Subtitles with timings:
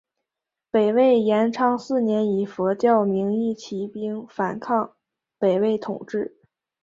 [0.71, 4.95] 北魏延昌四年以佛教名义起兵反抗
[5.37, 6.39] 北魏统治。